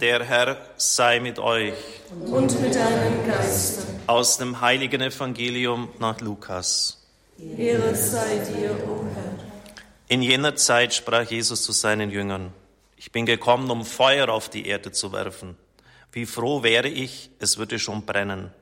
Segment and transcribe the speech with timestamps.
[0.00, 1.74] Der Herr sei mit euch.
[2.24, 3.82] Und mit deinem Geiste.
[4.06, 7.04] Aus dem heiligen Evangelium nach Lukas.
[7.36, 9.34] Ehre sei dir, o Herr.
[10.06, 12.52] In jener Zeit sprach Jesus zu seinen Jüngern,
[12.96, 15.56] ich bin gekommen, um Feuer auf die Erde zu werfen.
[16.12, 18.52] Wie froh wäre ich, es würde schon brennen.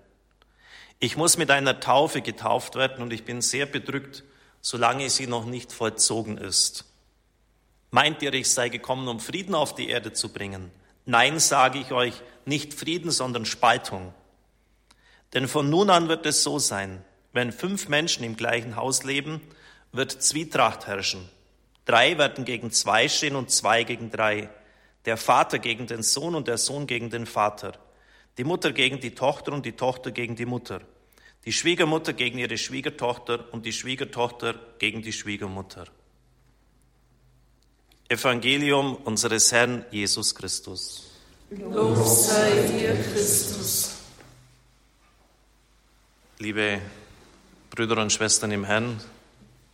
[1.00, 4.24] Ich muss mit einer Taufe getauft werden und ich bin sehr bedrückt,
[4.62, 6.86] solange sie noch nicht vollzogen ist.
[7.90, 10.70] Meint ihr, ich sei gekommen, um Frieden auf die Erde zu bringen?
[11.06, 12.14] Nein, sage ich euch,
[12.44, 14.12] nicht Frieden, sondern Spaltung.
[15.34, 19.40] Denn von nun an wird es so sein, wenn fünf Menschen im gleichen Haus leben,
[19.92, 21.28] wird Zwietracht herrschen.
[21.84, 24.50] Drei werden gegen zwei stehen und zwei gegen drei.
[25.04, 27.72] Der Vater gegen den Sohn und der Sohn gegen den Vater.
[28.38, 30.80] Die Mutter gegen die Tochter und die Tochter gegen die Mutter.
[31.44, 35.86] Die Schwiegermutter gegen ihre Schwiegertochter und die Schwiegertochter gegen die Schwiegermutter.
[38.08, 41.10] Evangelium unseres Herrn Jesus Christus.
[41.50, 43.96] Lob sei dir, Christus.
[46.38, 46.80] Liebe
[47.70, 49.00] Brüder und Schwestern im Herrn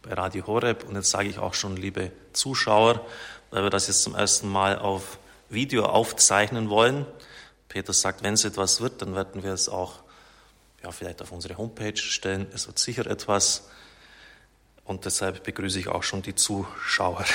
[0.01, 3.07] bei Radio Horeb und jetzt sage ich auch schon liebe Zuschauer,
[3.51, 5.19] weil wir das jetzt zum ersten Mal auf
[5.51, 7.05] Video aufzeichnen wollen.
[7.69, 10.01] Peter sagt, wenn es etwas wird, dann werden wir es auch
[10.83, 12.47] ja, vielleicht auf unsere Homepage stellen.
[12.55, 13.69] Es wird sicher etwas.
[14.85, 17.27] Und deshalb begrüße ich auch schon die Zuschauer.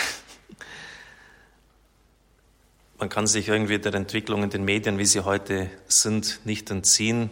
[2.99, 7.29] Man kann sich irgendwie der Entwicklung in den Medien, wie sie heute sind, nicht entziehen.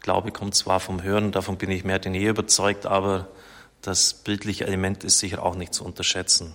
[0.00, 3.28] Glaube kommt zwar vom Hören, davon bin ich mehr denn je überzeugt, aber
[3.82, 6.54] das bildliche Element ist sicher auch nicht zu unterschätzen.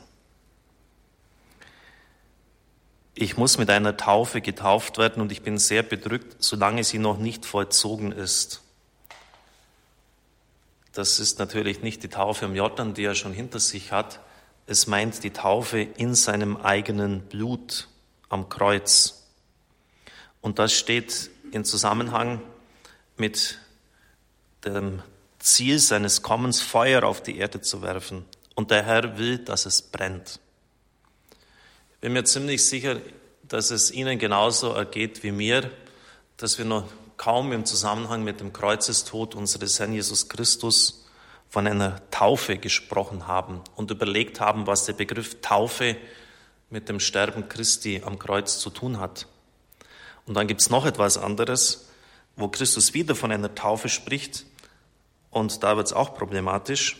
[3.14, 7.20] Ich muss mit einer Taufe getauft werden und ich bin sehr bedrückt, solange sie noch
[7.20, 8.62] nicht vollzogen ist.
[10.94, 14.22] Das ist natürlich nicht die Taufe im Jordan, die er schon hinter sich hat,
[14.70, 17.88] es meint die Taufe in seinem eigenen Blut
[18.30, 19.26] am Kreuz.
[20.42, 22.40] Und das steht in Zusammenhang
[23.18, 23.58] mit
[24.64, 25.02] dem
[25.40, 28.26] Ziel seines Kommens, Feuer auf die Erde zu werfen.
[28.54, 30.40] Und der Herr will, dass es brennt.
[31.94, 32.98] Ich bin mir ziemlich sicher,
[33.42, 35.72] dass es Ihnen genauso ergeht wie mir,
[36.38, 36.88] dass wir noch
[37.18, 41.09] kaum im Zusammenhang mit dem Kreuzestod unseres Herrn Jesus Christus
[41.50, 45.98] von einer Taufe gesprochen haben und überlegt haben, was der Begriff Taufe
[46.70, 49.28] mit dem Sterben Christi am Kreuz zu tun hat.
[50.26, 51.90] Und dann gibt es noch etwas anderes,
[52.36, 54.46] wo Christus wieder von einer Taufe spricht
[55.32, 56.98] und da wird es auch problematisch,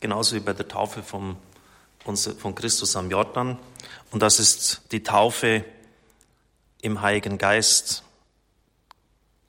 [0.00, 1.36] genauso wie bei der Taufe vom,
[2.00, 3.58] von Christus am Jordan.
[4.10, 5.64] Und das ist die Taufe
[6.82, 8.02] im Heiligen Geist.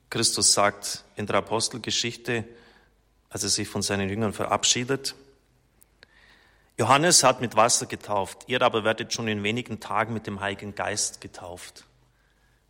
[0.10, 2.46] Christus sagt in der Apostelgeschichte,
[3.36, 5.14] als er sich von seinen Jüngern verabschiedet.
[6.78, 10.74] Johannes hat mit Wasser getauft, ihr aber werdet schon in wenigen Tagen mit dem Heiligen
[10.74, 11.84] Geist getauft.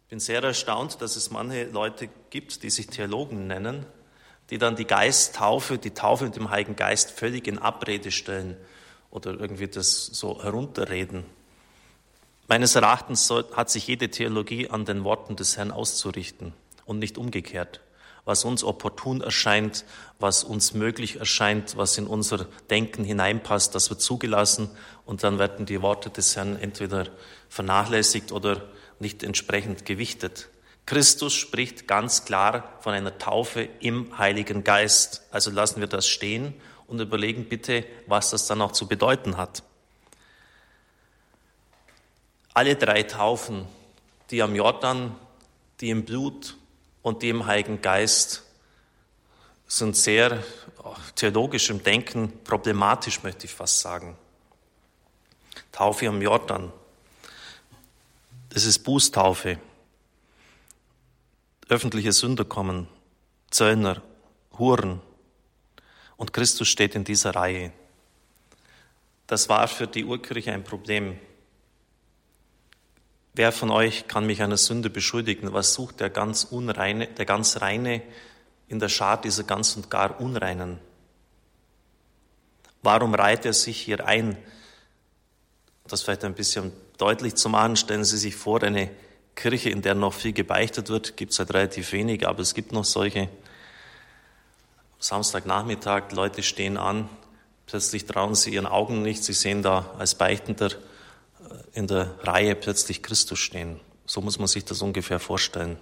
[0.02, 3.86] Ich bin sehr erstaunt, dass es manche Leute gibt, die sich Theologen nennen,
[4.50, 8.58] die dann die Geisttaufe, die Taufe mit dem Heiligen Geist völlig in Abrede stellen
[9.12, 11.26] oder irgendwie das so herunterreden.
[12.47, 16.53] Meines Erachtens hat sich jede Theologie an den Worten des Herrn auszurichten
[16.86, 17.82] und nicht umgekehrt
[18.25, 19.86] was uns opportun erscheint,
[20.19, 24.69] was uns möglich erscheint, was in unser Denken hineinpasst, das wird zugelassen
[25.06, 27.08] und dann werden die Worte des Herrn entweder
[27.50, 28.64] vernachlässigt oder
[29.00, 30.50] nicht entsprechend gewichtet.
[30.85, 35.24] Christus spricht ganz klar von einer Taufe im Heiligen Geist.
[35.31, 36.53] Also lassen wir das stehen
[36.88, 39.64] und überlegen bitte, was das dann auch zu bedeuten hat.
[42.53, 43.66] Alle drei Taufen,
[44.30, 45.16] die am Jordan,
[45.81, 46.56] die im Blut
[47.05, 48.41] und die im Heiligen Geist
[49.67, 50.43] sind sehr
[51.13, 54.17] theologisch im Denken problematisch, möchte ich fast sagen.
[55.71, 56.73] Taufe am Jordan.
[58.49, 59.59] Das ist Bußtaufe.
[61.69, 62.88] Öffentliche Sünder kommen,
[63.51, 64.01] Zöllner,
[64.57, 64.99] Huren.
[66.17, 67.72] Und Christus steht in dieser Reihe.
[69.27, 71.19] Das war für die Urkirche ein Problem.
[73.38, 75.52] Wer von euch kann mich einer Sünde beschuldigen?
[75.52, 78.02] Was sucht der ganz Unreine, der ganz Reine
[78.70, 80.79] in der Schar dieser ganz und gar Unreinen?
[82.82, 84.37] Warum reiht er sich hier ein?
[85.85, 88.90] Das vielleicht ein bisschen deutlich zu machen, stellen Sie sich vor, eine
[89.35, 92.72] Kirche, in der noch viel gebeichtet wird, gibt es halt relativ wenig, aber es gibt
[92.72, 93.28] noch solche.
[94.97, 97.09] Samstagnachmittag, Leute stehen an,
[97.66, 100.70] plötzlich trauen sie ihren Augen nicht, sie sehen da als Beichtender
[101.75, 103.81] in der Reihe plötzlich Christus stehen.
[104.05, 105.77] So muss man sich das ungefähr vorstellen.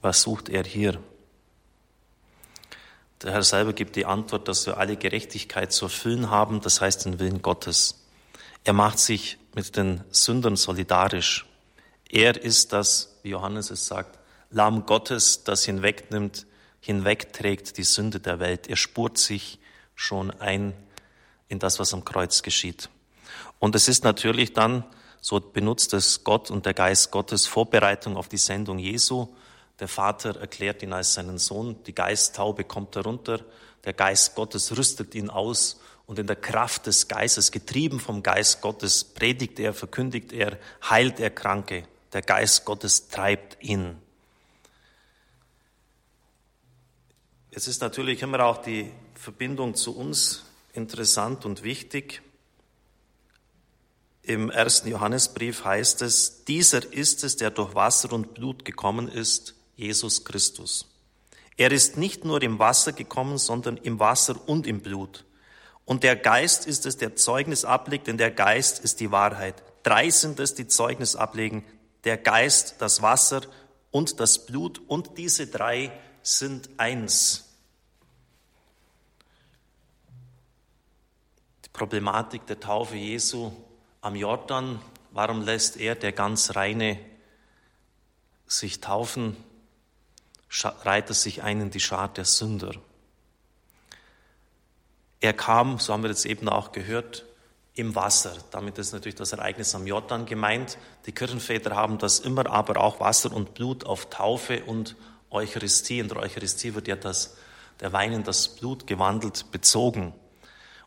[0.00, 1.02] Was sucht er hier?
[3.22, 7.04] Der Herr selber gibt die Antwort, dass wir alle Gerechtigkeit zu erfüllen haben, das heißt
[7.04, 8.06] den Willen Gottes.
[8.62, 11.46] Er macht sich mit den Sündern solidarisch.
[12.08, 14.20] Er ist das, wie Johannes es sagt,
[14.50, 16.46] Lamm Gottes, das hinwegnimmt,
[16.80, 18.68] hinwegträgt die Sünde der Welt.
[18.68, 19.58] Er spurt sich
[19.96, 20.74] schon ein
[21.48, 22.88] in das, was am Kreuz geschieht.
[23.58, 24.84] Und es ist natürlich dann,
[25.20, 29.28] so benutzt es Gott und der Geist Gottes, Vorbereitung auf die Sendung Jesu.
[29.80, 33.40] Der Vater erklärt ihn als seinen Sohn, die Geisttaube kommt herunter,
[33.84, 38.62] der Geist Gottes rüstet ihn aus und in der Kraft des Geistes, getrieben vom Geist
[38.62, 41.84] Gottes, predigt er, verkündigt er, heilt er Kranke.
[42.14, 43.98] Der Geist Gottes treibt ihn.
[47.50, 52.22] Es ist natürlich immer auch die Verbindung zu uns interessant und wichtig.
[54.28, 59.54] Im ersten Johannesbrief heißt es, dieser ist es, der durch Wasser und Blut gekommen ist,
[59.74, 60.86] Jesus Christus.
[61.56, 65.24] Er ist nicht nur im Wasser gekommen, sondern im Wasser und im Blut.
[65.86, 69.62] Und der Geist ist es, der Zeugnis ablegt, denn der Geist ist die Wahrheit.
[69.82, 71.64] Drei sind es, die Zeugnis ablegen.
[72.04, 73.40] Der Geist, das Wasser
[73.90, 74.82] und das Blut.
[74.88, 75.90] Und diese drei
[76.22, 77.48] sind eins.
[81.64, 83.52] Die Problematik der Taufe Jesu
[84.08, 84.80] am Jordan.
[85.10, 86.98] Warum lässt er, der ganz reine,
[88.46, 89.36] sich taufen?
[90.50, 92.72] Reiht er sich ein in die Schar der Sünder.
[95.20, 97.26] Er kam, so haben wir jetzt eben auch gehört,
[97.74, 98.34] im Wasser.
[98.50, 100.78] Damit ist natürlich das Ereignis am Jordan gemeint.
[101.04, 104.96] Die Kirchenväter haben das immer, aber auch Wasser und Blut auf Taufe und
[105.28, 105.98] Eucharistie.
[105.98, 107.36] In der Eucharistie wird ja das,
[107.80, 110.14] der Wein in das Blut gewandelt, bezogen.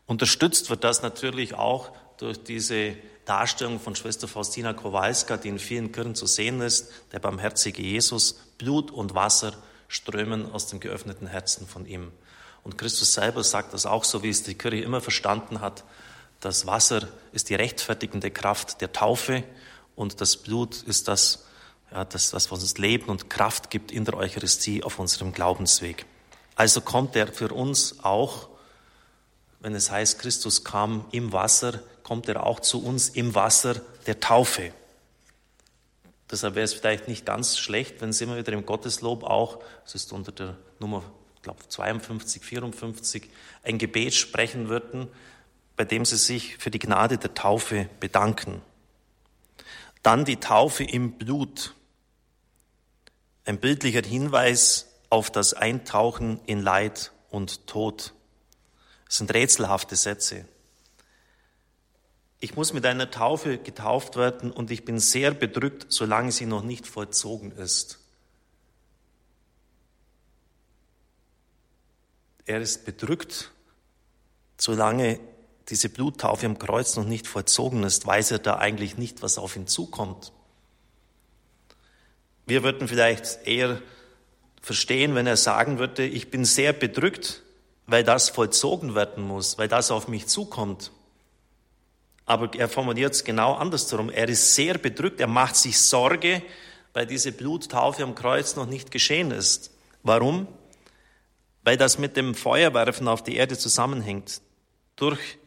[0.06, 5.92] Unterstützt wird das natürlich auch durch diese Darstellung von Schwester Faustina Kowalska, die in vielen
[5.92, 9.54] Kirchen zu sehen ist, der barmherzige Jesus, Blut und Wasser
[9.88, 12.10] strömen aus dem geöffneten Herzen von ihm.
[12.64, 15.84] Und Christus selber sagt das auch so, wie es die Kirche immer verstanden hat.
[16.40, 19.44] Das Wasser ist die rechtfertigende Kraft der Taufe
[19.94, 21.46] und das Blut ist das,
[21.90, 26.06] ja, das, das was uns Leben und Kraft gibt in der Eucharistie auf unserem Glaubensweg.
[26.54, 28.48] Also kommt er für uns auch,
[29.62, 34.20] wenn es heißt, Christus kam im Wasser, kommt er auch zu uns im Wasser der
[34.20, 34.72] Taufe.
[36.30, 39.94] Deshalb wäre es vielleicht nicht ganz schlecht, wenn Sie immer wieder im Gotteslob auch, es
[39.94, 41.02] ist unter der Nummer
[41.42, 43.28] ich glaube 52, 54,
[43.64, 45.08] ein Gebet sprechen würden,
[45.74, 48.62] bei dem sie sich für die Gnade der Taufe bedanken.
[50.04, 51.74] Dann die Taufe im Blut.
[53.44, 58.12] Ein bildlicher Hinweis auf das Eintauchen in Leid und Tod.
[59.12, 60.46] Das sind rätselhafte Sätze.
[62.40, 66.62] Ich muss mit einer Taufe getauft werden und ich bin sehr bedrückt, solange sie noch
[66.62, 67.98] nicht vollzogen ist.
[72.46, 73.50] er ist bedrückt,
[74.58, 75.20] solange
[75.68, 79.56] diese Bluttaufe am Kreuz noch nicht vollzogen ist, weiß er da eigentlich nicht, was auf
[79.56, 80.32] ihn zukommt.
[82.46, 83.80] Wir würden vielleicht eher
[84.60, 87.42] verstehen, wenn er sagen würde, ich bin sehr bedrückt,
[87.86, 90.92] weil das vollzogen werden muss, weil das auf mich zukommt.
[92.24, 94.08] Aber er formuliert es genau andersherum.
[94.08, 96.42] Er ist sehr bedrückt, er macht sich Sorge,
[96.92, 99.72] weil diese Bluttaufe am Kreuz noch nicht geschehen ist.
[100.02, 100.46] Warum?
[101.64, 104.40] weil das mit dem Feuerwerfen auf die Erde zusammenhängt.
[104.96, 105.38] Durch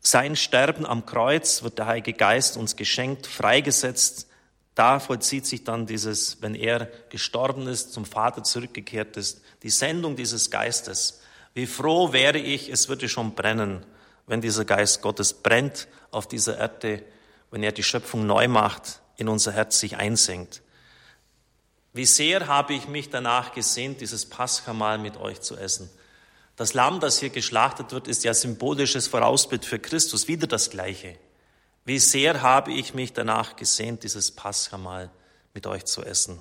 [0.00, 4.28] sein Sterben am Kreuz wird der Heilige Geist uns geschenkt, freigesetzt.
[4.74, 10.16] Da vollzieht sich dann dieses, wenn er gestorben ist, zum Vater zurückgekehrt ist, die Sendung
[10.16, 11.20] dieses Geistes.
[11.54, 13.84] Wie froh wäre ich, es würde schon brennen,
[14.26, 17.02] wenn dieser Geist Gottes brennt auf dieser Erde,
[17.50, 20.62] wenn er die Schöpfung neu macht, in unser Herz sich einsenkt.
[21.92, 25.90] Wie sehr habe ich mich danach gesehnt, dieses Paschamal mit euch zu essen.
[26.54, 31.18] Das Lamm, das hier geschlachtet wird, ist ja symbolisches Vorausbild für Christus, wieder das Gleiche.
[31.84, 35.10] Wie sehr habe ich mich danach gesehnt, dieses Paschamal
[35.54, 36.40] mit euch zu essen.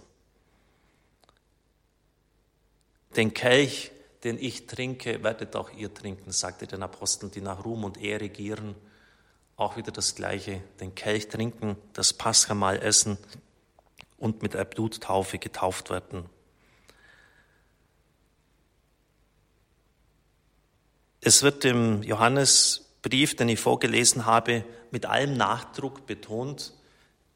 [3.15, 3.91] Den Kelch,
[4.23, 8.29] den ich trinke, werdet auch ihr trinken, sagte den Aposteln, die nach Ruhm und Ehre
[8.29, 8.75] gieren.
[9.55, 13.17] Auch wieder das Gleiche, den Kelch trinken, das Paschamal essen
[14.17, 16.25] und mit der Bluttaufe getauft werden.
[21.21, 26.73] Es wird im Johannesbrief, den ich vorgelesen habe, mit allem Nachdruck betont,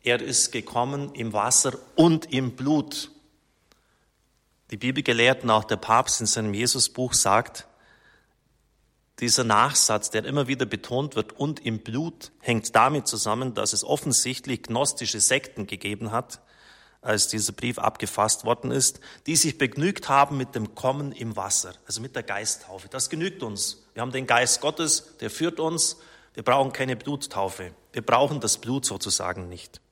[0.04, 3.10] er ist gekommen im Wasser und im Blut.
[4.74, 7.68] Die Bibelgelehrten, auch der Papst in seinem Jesusbuch sagt,
[9.20, 13.84] dieser Nachsatz, der immer wieder betont wird, und im Blut, hängt damit zusammen, dass es
[13.84, 16.42] offensichtlich gnostische Sekten gegeben hat,
[17.04, 21.76] als dieser Brief abgefasst worden ist, die sich begnügt haben mit dem Kommen im Wasser,
[21.86, 22.88] also mit der Geisttaufe.
[22.90, 23.86] Das genügt uns.
[23.94, 25.98] Wir haben den Geist Gottes, der führt uns.
[26.34, 27.76] Wir brauchen keine Bluttaufe.
[27.92, 29.83] Wir brauchen das Blut sozusagen nicht.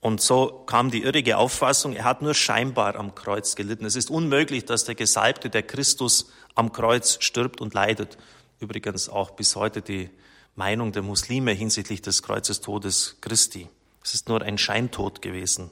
[0.00, 3.84] Und so kam die irrige Auffassung, er hat nur scheinbar am Kreuz gelitten.
[3.84, 8.16] Es ist unmöglich, dass der Gesalbte, der Christus am Kreuz stirbt und leidet.
[8.60, 10.10] Übrigens auch bis heute die
[10.54, 13.68] Meinung der Muslime hinsichtlich des Kreuzestodes Christi.
[14.02, 15.70] Es ist nur ein Scheintod gewesen.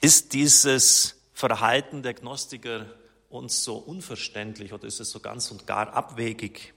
[0.00, 2.86] Ist dieses Verhalten der Gnostiker
[3.28, 6.74] uns so unverständlich oder ist es so ganz und gar abwegig?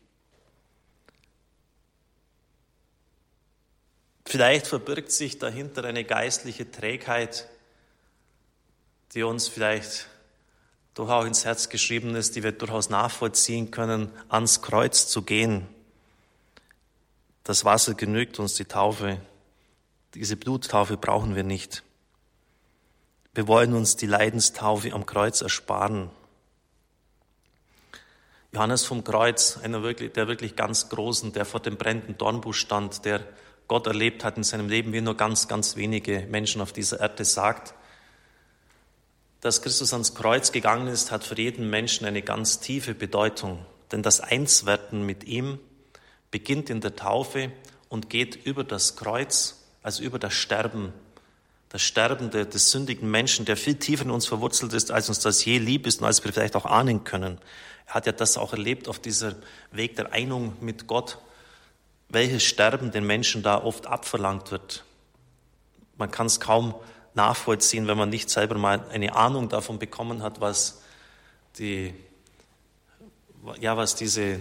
[4.29, 7.47] Vielleicht verbirgt sich dahinter eine geistliche Trägheit,
[9.15, 10.05] die uns vielleicht
[10.93, 15.67] durchaus ins Herz geschrieben ist, die wir durchaus nachvollziehen können, ans Kreuz zu gehen.
[17.43, 19.19] Das Wasser genügt uns, die Taufe,
[20.13, 21.81] diese Bluttaufe brauchen wir nicht.
[23.33, 26.11] Wir wollen uns die Leidenstaufe am Kreuz ersparen.
[28.51, 33.05] Johannes vom Kreuz, einer wirklich, der wirklich ganz Großen, der vor dem brennenden Dornbusch stand,
[33.05, 33.25] der
[33.69, 37.23] Gott erlebt hat in seinem Leben, wie nur ganz, ganz wenige Menschen auf dieser Erde
[37.23, 37.73] sagt,
[39.39, 43.65] dass Christus ans Kreuz gegangen ist, hat für jeden Menschen eine ganz tiefe Bedeutung.
[43.93, 45.59] Denn das Einswerden mit ihm
[46.31, 47.53] beginnt in der Taufe
[47.87, 50.91] und geht über das Kreuz, also über das Sterben
[51.69, 55.45] das Sterben des sündigen Menschen, der viel tiefer in uns verwurzelt ist, als uns das
[55.45, 57.37] je lieb ist und als wir vielleicht auch ahnen können.
[57.85, 59.35] Er hat ja das auch erlebt auf dieser
[59.71, 61.19] Weg der Einung mit Gott,
[62.09, 64.83] welches Sterben den Menschen da oft abverlangt wird.
[65.97, 66.75] Man kann es kaum
[67.13, 70.81] nachvollziehen, wenn man nicht selber mal eine Ahnung davon bekommen hat, was
[71.57, 71.93] die,
[73.59, 74.39] ja, was diese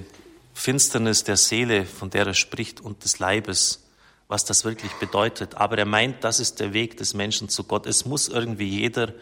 [0.55, 3.85] Finsternis der Seele, von der er spricht, und des Leibes
[4.29, 5.57] was das wirklich bedeutet.
[5.57, 7.87] Aber er meint, das ist der Weg des Menschen zu Gott.
[7.87, 9.13] Es muss irgendwie jeder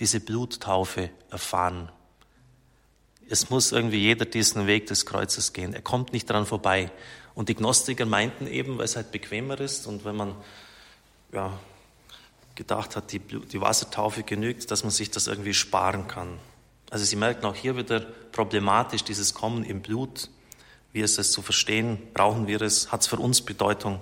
[0.00, 1.90] diese Bluttaufe erfahren.
[3.28, 5.74] Es muss irgendwie jeder diesen Weg des Kreuzes gehen.
[5.74, 6.90] Er kommt nicht dran vorbei.
[7.34, 10.34] Und die Gnostiker meinten eben, weil es halt bequemer ist und wenn man
[11.32, 11.58] ja,
[12.54, 16.38] gedacht hat, die, die Wassertaufe genügt, dass man sich das irgendwie sparen kann.
[16.90, 20.30] Also Sie merken auch hier wieder problematisch dieses Kommen im Blut.
[20.92, 21.98] Wie ist es zu verstehen?
[22.14, 22.90] Brauchen wir es?
[22.92, 24.00] Hat es für uns Bedeutung?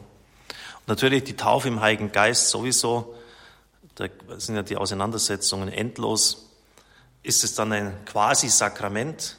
[0.87, 3.15] Natürlich die Taufe im Heiligen Geist sowieso,
[3.95, 6.51] da sind ja die Auseinandersetzungen endlos.
[7.25, 9.39] Ist es dann ein Quasi-Sakrament,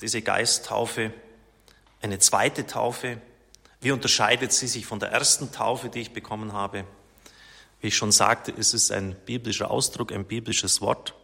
[0.00, 1.12] diese Geisttaufe,
[2.00, 3.20] eine zweite Taufe?
[3.82, 6.86] Wie unterscheidet sie sich von der ersten Taufe, die ich bekommen habe?
[7.82, 11.14] Wie ich schon sagte, ist es ein biblischer Ausdruck, ein biblisches Wort,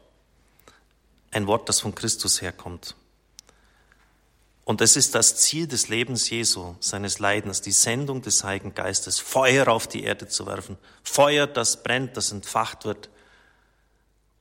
[1.30, 2.95] ein Wort, das von Christus herkommt.
[4.64, 9.21] Und es ist das Ziel des Lebens Jesu, seines Leidens, die Sendung des Heiligen Geistes,
[9.21, 10.76] Feuer auf die Erde zu werfen.
[11.02, 13.09] Feuer, das brennt, das entfacht wird.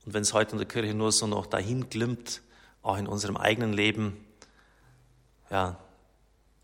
[0.08, 2.40] Und wenn es heute in der Kirche nur so noch dahin glimmt,
[2.82, 4.24] auch in unserem eigenen Leben,
[5.50, 5.76] ja,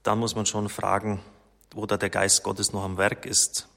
[0.02, 1.22] dann muss man schon fragen,
[1.70, 3.68] wo da der Geist Gottes noch am Werk ist.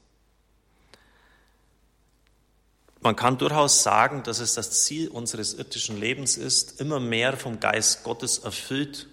[3.00, 7.60] Man kann durchaus sagen, dass es das Ziel unseres irdischen Lebens ist, immer mehr vom
[7.60, 9.06] Geist Gottes erfüllt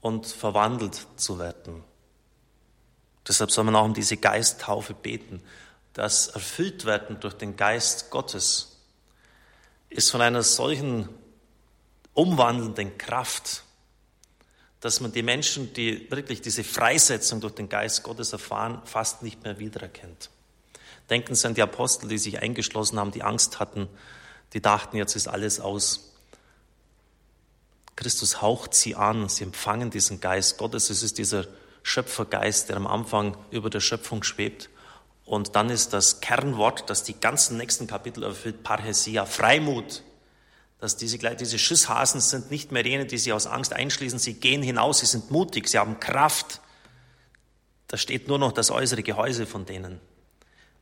[0.00, 1.84] und verwandelt zu werden.
[3.28, 5.44] Deshalb soll man auch um diese Geisttaufe beten.
[5.92, 8.71] Das Erfülltwerden durch den Geist Gottes
[9.92, 11.08] ist von einer solchen
[12.14, 13.64] umwandelnden Kraft,
[14.80, 19.42] dass man die Menschen, die wirklich diese Freisetzung durch den Geist Gottes erfahren, fast nicht
[19.44, 20.30] mehr wiedererkennt.
[21.08, 23.88] Denken Sie an die Apostel, die sich eingeschlossen haben, die Angst hatten,
[24.52, 26.12] die dachten, jetzt ist alles aus.
[27.96, 30.90] Christus haucht sie an, sie empfangen diesen Geist Gottes.
[30.90, 31.46] Es ist dieser
[31.82, 34.68] Schöpfergeist, der am Anfang über der Schöpfung schwebt.
[35.32, 40.02] Und dann ist das Kernwort, das die ganzen nächsten Kapitel erfüllt, Parhesia, Freimut.
[40.78, 44.18] Dass diese, diese Schisshasen sind nicht mehr jene, die sie aus Angst einschließen.
[44.18, 46.60] Sie gehen hinaus, sie sind mutig, sie haben Kraft.
[47.88, 50.00] Da steht nur noch das äußere Gehäuse von denen.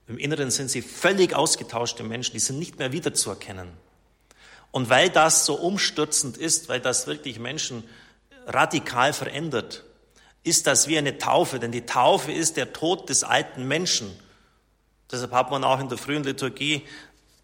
[0.08, 3.68] Im Inneren sind sie völlig ausgetauschte Menschen, die sind nicht mehr wiederzuerkennen.
[4.72, 7.84] Und weil das so umstürzend ist, weil das wirklich Menschen
[8.46, 9.84] radikal verändert,
[10.42, 14.10] ist das wie eine Taufe, denn die Taufe ist der Tod des alten Menschen.
[15.10, 16.86] Deshalb hat man auch in der frühen Liturgie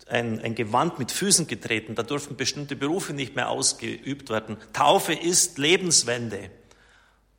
[0.08, 1.94] ein, ein Gewand mit Füßen getreten.
[1.94, 4.56] Da durften bestimmte Berufe nicht mehr ausgeübt werden.
[4.72, 6.50] Taufe ist Lebenswende.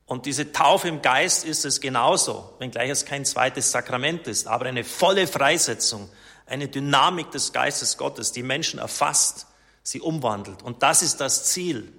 [0.06, 4.66] Und diese Taufe im Geist ist es genauso, wenngleich es kein zweites Sakrament ist, aber
[4.66, 6.10] eine volle Freisetzung,
[6.46, 9.48] eine Dynamik des Geistes Gottes, die Menschen erfasst
[9.84, 10.64] sie umwandelt.
[10.64, 11.92] Und das ist das Ziel.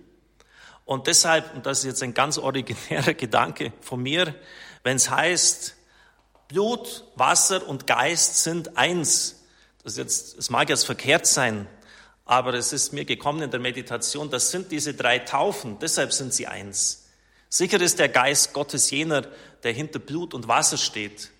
[0.84, 4.34] Und deshalb, und das ist jetzt ein ganz originärer Gedanke von mir,
[4.84, 5.76] wenn es heißt,
[6.48, 9.44] Blut, Wasser und Geist sind eins.
[9.84, 11.66] Das jetzt, es mag jetzt verkehrt sein,
[12.24, 16.32] aber es ist mir gekommen in der Meditation, das sind diese drei Taufen, deshalb sind
[16.32, 17.06] sie eins.
[17.50, 19.22] Sicher ist der Geist Gottes jener,
[19.62, 21.30] der hinter Blut und Wasser steht.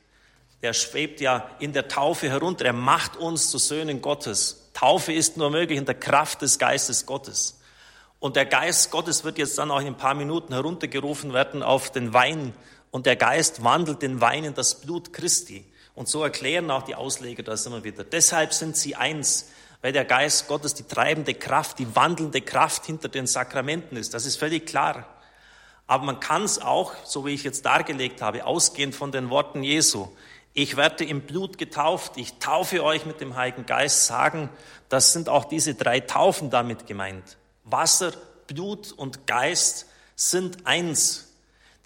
[0.63, 2.65] der schwebt ja in der Taufe herunter.
[2.65, 4.71] Er macht uns zu Söhnen Gottes.
[4.75, 7.61] Taufe ist nur möglich in der Kraft des Geistes Gottes.
[8.19, 11.93] Und der Geist Gottes wird jetzt dann auch in ein paar Minuten heruntergerufen werden auf
[11.93, 12.55] den Wein.
[12.91, 15.65] Und der Geist wandelt den Wein in das Blut Christi.
[15.95, 18.05] Und so erklären auch die Ausleger das immer wieder.
[18.05, 19.51] Deshalb sind sie eins,
[19.83, 24.15] weil der Geist Gottes die treibende Kraft, die wandelnde Kraft hinter den Sakramenten ist.
[24.15, 25.07] Das ist völlig klar.
[25.87, 29.63] Aber man kann es auch, so wie ich jetzt dargelegt habe, ausgehend von den Worten
[29.63, 30.09] Jesu,
[30.55, 34.51] ich werde im Blut getauft, ich taufe euch mit dem Heiligen Geist, sagen,
[34.89, 37.39] das sind auch diese drei Taufen damit gemeint.
[37.65, 38.13] Wasser,
[38.47, 41.28] Blut und Geist sind eins.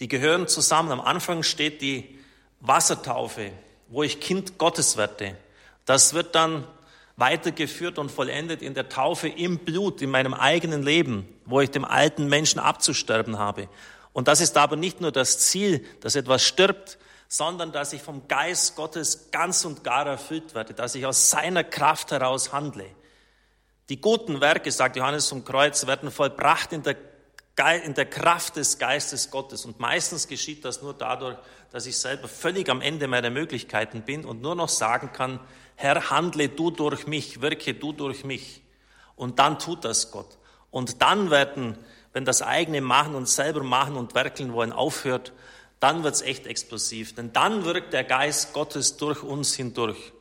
[0.03, 0.91] Die gehören zusammen.
[0.91, 2.19] Am Anfang steht die
[2.59, 3.53] Wassertaufe,
[3.87, 5.37] wo ich Kind Gottes werde.
[5.85, 6.67] Das wird dann
[7.15, 11.85] weitergeführt und vollendet in der Taufe im Blut, in meinem eigenen Leben, wo ich dem
[11.85, 13.69] alten Menschen abzusterben habe.
[14.13, 18.27] Und das ist aber nicht nur das Ziel, dass etwas stirbt, sondern dass ich vom
[18.27, 22.87] Geist Gottes ganz und gar erfüllt werde, dass ich aus seiner Kraft heraus handle.
[23.89, 26.97] Die guten Werke, sagt Johannes zum Kreuz, werden vollbracht in der,
[27.85, 29.65] in der Kraft des Geistes Gottes.
[29.65, 31.37] Und meistens geschieht das nur dadurch,
[31.71, 35.41] dass ich selber völlig am Ende meiner Möglichkeiten bin und nur noch sagen kann,
[35.77, 38.63] Herr, handle du durch mich, wirke du durch mich.
[39.17, 40.39] Und dann tut das Gott.
[40.71, 41.77] Und dann werden,
[42.13, 45.33] wenn das eigene Machen und selber machen und werkeln wollen aufhört,
[45.81, 47.15] dann wird's echt explosiv.
[47.15, 50.13] Denn dann wirkt der Geist Gottes durch uns hindurch.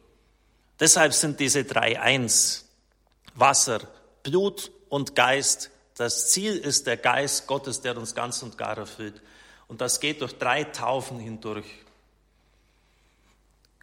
[0.80, 2.70] Deshalb sind diese drei eins.
[3.36, 3.82] Wasser,
[4.24, 5.70] Blut und Geist.
[6.02, 9.22] Das Ziel ist der Geist Gottes, der uns ganz und gar erfüllt.
[9.68, 11.68] Und das geht durch drei Taufen hindurch.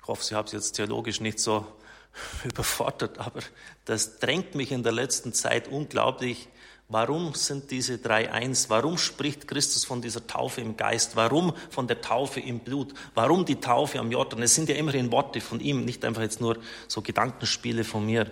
[0.02, 1.64] Ich hoffe, Sie haben es jetzt theologisch nicht so
[2.44, 3.38] überfordert, aber
[3.84, 6.48] das drängt mich in der letzten Zeit unglaublich
[6.90, 8.68] Warum sind diese drei eins?
[8.68, 11.16] Warum spricht Christus von dieser Taufe im Geist?
[11.16, 12.94] Warum von der Taufe im Blut?
[13.14, 14.42] Warum die Taufe am Jordan?
[14.42, 16.56] Es sind ja immerhin Worte von ihm, nicht einfach jetzt nur
[16.88, 18.28] so Gedankenspiele von mir.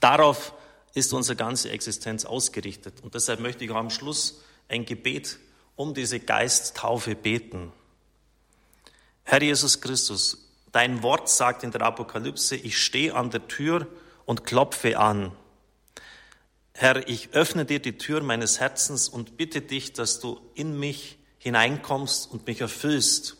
[0.00, 0.52] Darauf
[0.94, 2.94] ist unsere ganze Existenz ausgerichtet.
[3.02, 5.38] Und deshalb möchte ich am Schluss ein Gebet
[5.76, 7.72] um diese Geisttaufe beten.
[9.24, 13.88] Herr Jesus Christus, dein Wort sagt in der Apokalypse, ich stehe an der Tür
[14.24, 15.32] und klopfe an.
[16.74, 21.18] Herr, ich öffne dir die Tür meines Herzens und bitte dich, dass du in mich
[21.38, 23.36] hineinkommst und mich erfüllst.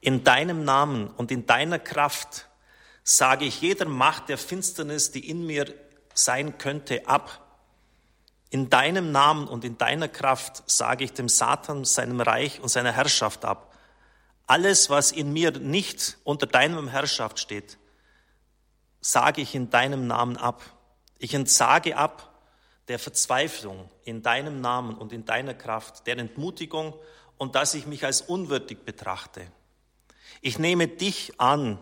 [0.00, 2.48] In deinem Namen und in deiner Kraft
[3.02, 5.72] sage ich jeder Macht der Finsternis, die in mir
[6.14, 7.40] sein könnte, ab.
[8.50, 12.92] In deinem Namen und in deiner Kraft sage ich dem Satan, seinem Reich und seiner
[12.92, 13.76] Herrschaft ab.
[14.46, 17.78] Alles, was in mir nicht unter deinem Herrschaft steht,
[19.00, 20.62] sage ich in deinem Namen ab.
[21.18, 22.30] Ich entsage ab
[22.88, 26.94] der Verzweiflung in deinem Namen und in deiner Kraft, der Entmutigung
[27.38, 29.46] und dass ich mich als unwürdig betrachte.
[30.40, 31.78] Ich nehme dich an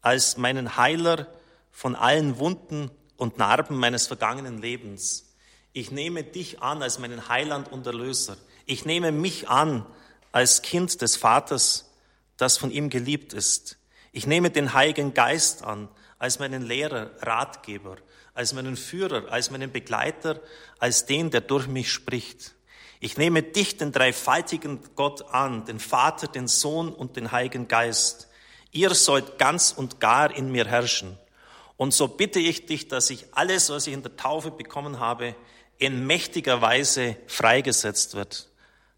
[0.00, 1.28] als meinen Heiler
[1.70, 2.90] von allen Wunden
[3.22, 5.32] und Narben meines vergangenen Lebens.
[5.72, 8.36] Ich nehme dich an als meinen Heiland und Erlöser.
[8.66, 9.86] Ich nehme mich an
[10.32, 11.88] als Kind des Vaters,
[12.36, 13.78] das von ihm geliebt ist.
[14.10, 17.96] Ich nehme den Heiligen Geist an als meinen Lehrer, Ratgeber,
[18.34, 20.40] als meinen Führer, als meinen Begleiter,
[20.80, 22.54] als den, der durch mich spricht.
[22.98, 28.26] Ich nehme dich, den dreifaltigen Gott, an, den Vater, den Sohn und den Heiligen Geist.
[28.72, 31.16] Ihr sollt ganz und gar in mir herrschen.
[31.82, 35.34] Und so bitte ich dich, dass ich alles, was ich in der Taufe bekommen habe,
[35.78, 38.48] in mächtiger Weise freigesetzt wird,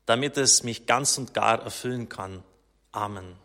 [0.04, 2.44] damit es mich ganz und gar erfüllen kann.
[2.92, 3.36] Amen.